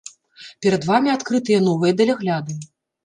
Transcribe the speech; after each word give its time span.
Перад 0.65 0.87
вамі 0.91 1.13
адкрытыя 1.17 1.59
новыя 1.67 1.93
далягляды. 2.01 2.59